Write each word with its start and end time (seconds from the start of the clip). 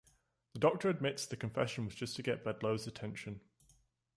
The 0.53 0.59
Doctor 0.59 0.89
admits 0.89 1.27
the 1.27 1.35
confession 1.37 1.85
was 1.85 1.93
just 1.93 2.15
to 2.15 2.23
get 2.23 2.43
Bedloe's 2.43 2.87
attention. 2.87 3.39